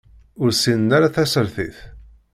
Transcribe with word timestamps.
Ur 0.41 0.49
ssinen 0.53 0.95
ara 0.97 1.13
tasertit. 1.15 1.77